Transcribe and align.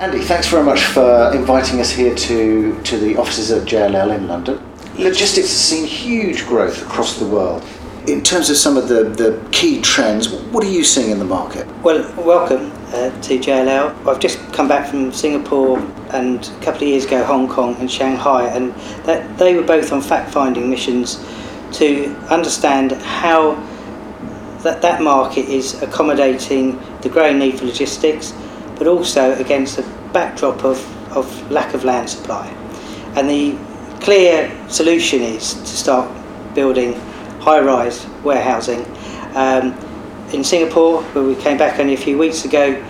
Andy, 0.00 0.18
thanks 0.18 0.48
very 0.48 0.64
much 0.64 0.82
for 0.86 1.32
inviting 1.32 1.78
us 1.78 1.88
here 1.88 2.12
to, 2.16 2.82
to 2.82 2.98
the 2.98 3.16
offices 3.16 3.52
of 3.52 3.62
JLL 3.62 4.16
in 4.16 4.26
London. 4.26 4.60
Logistics 4.98 5.46
has 5.46 5.56
seen 5.56 5.86
huge 5.86 6.44
growth 6.46 6.82
across 6.82 7.16
the 7.20 7.24
world. 7.24 7.64
In 8.08 8.20
terms 8.20 8.50
of 8.50 8.56
some 8.56 8.76
of 8.76 8.88
the, 8.88 9.04
the 9.04 9.40
key 9.52 9.80
trends, 9.80 10.28
what 10.28 10.64
are 10.64 10.68
you 10.68 10.82
seeing 10.82 11.12
in 11.12 11.20
the 11.20 11.24
market? 11.24 11.68
Well, 11.84 12.12
welcome 12.20 12.72
uh, 12.88 13.10
to 13.20 13.38
JLL. 13.38 14.04
I've 14.08 14.18
just 14.18 14.40
come 14.52 14.66
back 14.66 14.90
from 14.90 15.12
Singapore 15.12 15.78
and 16.10 16.44
a 16.44 16.60
couple 16.60 16.82
of 16.82 16.88
years 16.88 17.04
ago 17.04 17.22
Hong 17.24 17.48
Kong 17.48 17.76
and 17.76 17.88
Shanghai, 17.88 18.48
and 18.48 18.74
that 19.04 19.38
they 19.38 19.54
were 19.54 19.62
both 19.62 19.92
on 19.92 20.02
fact-finding 20.02 20.68
missions 20.68 21.24
to 21.74 22.06
understand 22.30 22.90
how 22.90 23.54
that, 24.64 24.82
that 24.82 25.02
market 25.02 25.48
is 25.48 25.80
accommodating 25.82 26.80
the 27.02 27.08
growing 27.08 27.38
need 27.38 27.60
for 27.60 27.66
logistics 27.66 28.34
but 28.76 28.86
also 28.86 29.34
against 29.36 29.78
a 29.78 29.82
backdrop 30.12 30.64
of, 30.64 30.78
of 31.16 31.50
lack 31.50 31.74
of 31.74 31.84
land 31.84 32.08
supply. 32.08 32.46
And 33.16 33.28
the 33.28 33.56
clear 34.00 34.50
solution 34.68 35.22
is 35.22 35.54
to 35.54 35.66
start 35.66 36.10
building 36.54 36.94
high 37.40 37.60
rise 37.60 38.06
warehousing. 38.22 38.84
Um, 39.34 39.72
in 40.32 40.42
Singapore, 40.42 41.02
where 41.02 41.24
we 41.24 41.36
came 41.36 41.56
back 41.56 41.78
only 41.78 41.94
a 41.94 41.98
few 41.98 42.18
weeks 42.18 42.44
ago, 42.44 42.82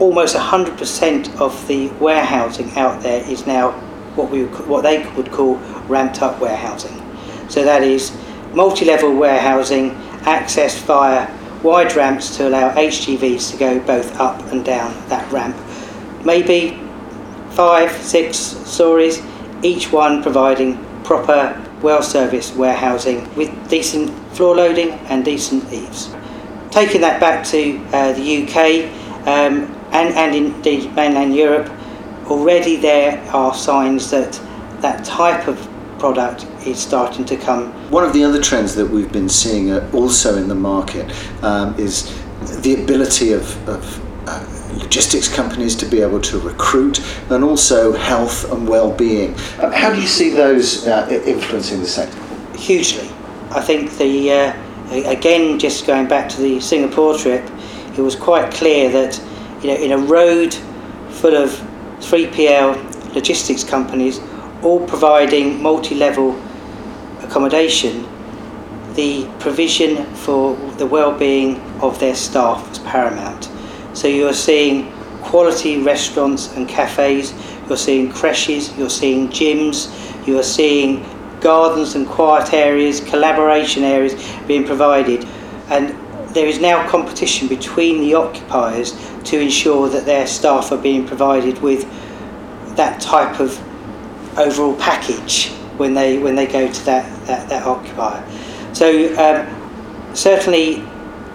almost 0.00 0.34
100% 0.34 1.40
of 1.40 1.68
the 1.68 1.88
warehousing 2.00 2.70
out 2.76 3.02
there 3.02 3.22
is 3.30 3.46
now 3.46 3.70
what 4.16 4.30
we 4.30 4.44
what 4.44 4.82
they 4.82 5.06
would 5.14 5.30
call 5.30 5.56
ramped 5.88 6.22
up 6.22 6.40
warehousing. 6.40 7.00
So 7.48 7.64
that 7.64 7.82
is 7.82 8.16
multi-level 8.52 9.14
warehousing 9.14 9.90
accessed 10.24 10.80
via 10.80 11.26
wide 11.62 11.94
ramps 11.94 12.36
to 12.36 12.48
allow 12.48 12.74
HGVs 12.74 13.50
to 13.52 13.56
go 13.56 13.80
both 13.80 14.18
up 14.18 14.40
and 14.52 14.64
down 14.64 14.92
that 15.08 15.30
ramp. 15.32 15.56
Maybe 16.24 16.78
five, 17.50 17.92
six 17.92 18.36
stories, 18.36 19.22
each 19.62 19.92
one 19.92 20.22
providing 20.22 20.82
proper, 21.04 21.58
well 21.82 22.02
serviced 22.02 22.56
warehousing 22.56 23.32
with 23.34 23.50
decent 23.68 24.10
floor 24.34 24.56
loading 24.56 24.90
and 25.10 25.24
decent 25.24 25.72
eaves. 25.72 26.14
Taking 26.70 27.00
that 27.02 27.20
back 27.20 27.44
to 27.48 27.78
uh, 27.92 28.12
the 28.12 28.42
UK 28.42 29.26
um, 29.26 29.64
and, 29.92 30.14
and 30.14 30.34
indeed 30.34 30.94
mainland 30.94 31.34
Europe, 31.36 31.70
already 32.26 32.76
there 32.76 33.20
are 33.32 33.54
signs 33.54 34.10
that 34.10 34.40
that 34.80 35.04
type 35.04 35.46
of 35.46 35.71
product 36.02 36.44
is 36.66 36.80
starting 36.80 37.24
to 37.24 37.36
come. 37.36 37.70
One 37.88 38.02
of 38.02 38.12
the 38.12 38.24
other 38.24 38.42
trends 38.42 38.74
that 38.74 38.84
we've 38.84 39.12
been 39.12 39.28
seeing 39.28 39.70
uh, 39.70 39.88
also 39.94 40.36
in 40.36 40.48
the 40.48 40.54
market 40.72 41.06
um, 41.44 41.76
is 41.78 42.12
the 42.62 42.82
ability 42.82 43.30
of, 43.32 43.44
of 43.68 43.84
uh, 44.26 44.44
logistics 44.78 45.28
companies 45.32 45.76
to 45.76 45.86
be 45.86 46.00
able 46.00 46.20
to 46.22 46.40
recruit 46.40 46.98
and 47.30 47.44
also 47.44 47.92
health 47.92 48.50
and 48.50 48.66
well-being. 48.66 49.30
Um, 49.60 49.70
how 49.70 49.94
do 49.94 50.00
you 50.00 50.08
see 50.08 50.30
those 50.30 50.88
uh, 50.88 51.06
influencing 51.24 51.78
the 51.78 51.86
sector? 51.86 52.18
Hugely. 52.56 53.08
I 53.52 53.60
think 53.60 53.96
the 53.96 54.32
uh, 54.32 55.08
again, 55.08 55.56
just 55.56 55.86
going 55.86 56.08
back 56.08 56.28
to 56.30 56.40
the 56.40 56.58
Singapore 56.58 57.16
trip, 57.16 57.48
it 57.96 58.00
was 58.00 58.16
quite 58.16 58.52
clear 58.52 58.90
that 58.90 59.22
you 59.62 59.68
know 59.68 59.76
in 59.76 59.92
a 59.92 59.98
road 59.98 60.52
full 61.10 61.36
of 61.36 61.50
3PL 62.00 63.14
logistics 63.14 63.62
companies 63.62 64.18
all 64.62 64.86
providing 64.86 65.62
multi-level 65.62 66.40
accommodation, 67.22 68.06
the 68.94 69.28
provision 69.38 70.04
for 70.14 70.56
the 70.76 70.86
well-being 70.86 71.60
of 71.80 71.98
their 71.98 72.14
staff 72.14 72.68
was 72.68 72.78
paramount. 72.80 73.50
So 73.94 74.08
you're 74.08 74.34
seeing 74.34 74.92
quality 75.22 75.80
restaurants 75.80 76.54
and 76.56 76.68
cafes, 76.68 77.34
you're 77.68 77.76
seeing 77.76 78.12
creches, 78.12 78.76
you're 78.76 78.90
seeing 78.90 79.28
gyms, 79.28 79.88
you 80.26 80.38
are 80.38 80.44
seeing 80.44 81.04
gardens 81.40 81.94
and 81.94 82.06
quiet 82.06 82.52
areas, 82.52 83.00
collaboration 83.00 83.82
areas 83.82 84.14
being 84.46 84.64
provided. 84.64 85.24
And 85.68 85.96
there 86.34 86.46
is 86.46 86.60
now 86.60 86.88
competition 86.88 87.48
between 87.48 88.00
the 88.00 88.14
occupiers 88.14 88.92
to 89.24 89.40
ensure 89.40 89.88
that 89.88 90.04
their 90.04 90.26
staff 90.26 90.70
are 90.72 90.78
being 90.78 91.06
provided 91.06 91.60
with 91.60 91.82
that 92.76 93.00
type 93.00 93.40
of 93.40 93.60
overall 94.36 94.76
package 94.76 95.50
when 95.76 95.94
they 95.94 96.18
when 96.18 96.34
they 96.34 96.46
go 96.46 96.70
to 96.70 96.84
that 96.84 97.26
that, 97.26 97.48
that 97.48 97.66
occupier. 97.66 98.24
So 98.74 99.14
um, 99.16 100.14
certainly 100.14 100.84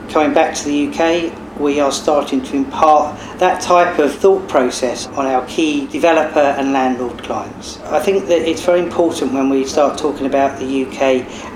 coming 0.09 0.34
back 0.34 0.56
to 0.56 0.66
the 0.66 0.88
UK, 0.88 1.59
we 1.59 1.80
are 1.80 1.91
starting 1.91 2.41
to 2.41 2.56
impart 2.56 3.18
that 3.40 3.62
type 3.62 4.00
of 4.00 4.13
thought 4.13 4.47
process 4.47 5.08
on 5.08 5.25
our 5.25 5.46
key 5.47 5.88
developer 5.88 6.40
and 6.40 6.72
landlord 6.72 7.22
clients. 7.24 7.80
I 7.81 8.00
think 8.00 8.28
that 8.28 8.47
it's 8.47 8.63
very 8.63 8.80
important 8.80 9.34
when 9.34 9.50
we 9.50 9.66
start 9.66 9.97
talking 9.97 10.25
about 10.25 10.59
the 10.59 10.85
UK 10.85 11.02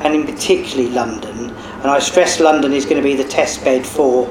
and 0.04 0.16
in 0.16 0.26
particularly 0.26 0.90
London, 0.90 1.50
and 1.50 1.86
I 1.86 2.00
stress 2.00 2.40
London 2.40 2.74
is 2.74 2.86
going 2.86 2.98
to 2.98 3.04
be 3.04 3.16
the 3.16 3.28
test 3.28 3.64
bed 3.64 3.86
for 3.86 4.26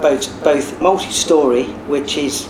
both 0.00 0.44
both 0.44 0.80
multi-story, 0.80 1.64
which 1.88 2.18
is 2.18 2.48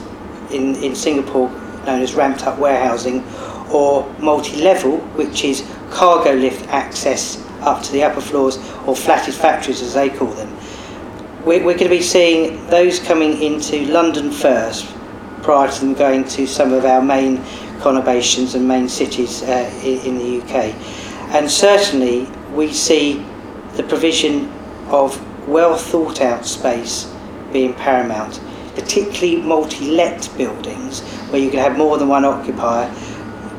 in, 0.51 0.75
in 0.77 0.95
Singapore 0.95 1.49
known 1.87 2.03
as 2.03 2.15
ramped 2.15 2.47
up 2.47 2.59
warehousing, 2.59 3.25
or 3.73 4.13
multi 4.19 4.57
level, 4.63 4.99
which 5.17 5.45
is 5.45 5.67
cargo 5.91 6.35
lift 6.35 6.69
access 6.69 7.43
up 7.61 7.83
to 7.83 7.93
the 7.93 8.03
upper 8.03 8.21
floors, 8.21 8.59
or 8.87 8.95
flatted 8.95 9.35
factories 9.35 9.83
as 9.83 9.95
they 9.95 10.11
call 10.11 10.29
them. 10.29 10.55
We're, 11.45 11.65
we're 11.65 11.79
going 11.79 11.85
to 11.85 11.89
be 11.89 12.03
seeing 12.03 12.67
those 12.67 12.99
coming 12.99 13.41
into 13.43 13.87
London 13.87 14.31
first 14.31 14.93
prior 15.43 15.71
to 15.71 15.81
them 15.81 15.95
going 15.95 16.25
to 16.25 16.47
some 16.47 16.73
of 16.73 16.85
our 16.85 17.01
main 17.01 17.39
conurbations 17.79 18.55
and 18.57 18.67
main 18.67 18.89
cities 18.89 19.43
uh, 19.45 19.71
in, 19.85 20.01
in 20.01 20.19
the 20.19 20.43
UK. 20.43 20.75
And 21.35 21.49
certainly 21.51 22.27
we 22.53 22.73
see 22.73 23.25
the 23.75 23.83
provision 23.85 24.51
of 24.89 25.21
well 25.49 25.77
thought 25.77 26.21
out 26.21 26.45
space 26.47 27.13
being 27.53 27.75
paramount 27.75 28.41
particularly 28.77 29.37
multi-let 29.43 30.29
buildings 30.37 31.01
where 31.31 31.41
you 31.41 31.51
can 31.51 31.59
have 31.59 31.77
more 31.77 31.99
than 31.99 32.09
one 32.09 32.25
occupier 32.25 32.89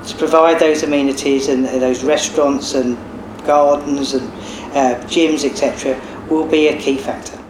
to 0.05 0.15
provide 0.17 0.59
those 0.59 0.83
amenities 0.83 1.49
and 1.49 1.65
those 1.65 2.03
restaurants 2.03 2.75
and 2.75 2.97
gardens 3.45 4.13
and 4.13 4.31
uh, 4.77 4.95
gyms 5.07 5.43
etc 5.43 5.99
will 6.29 6.47
be 6.47 6.67
a 6.67 6.77
key 6.79 6.97
factor. 6.97 7.46